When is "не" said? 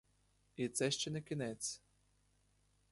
1.11-1.21